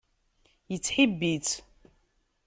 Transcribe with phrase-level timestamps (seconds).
[0.71, 1.51] Yettḥibbi-tt.